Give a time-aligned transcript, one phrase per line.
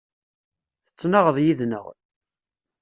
[0.87, 1.85] Tettnaɣeḍ yid-neɣ.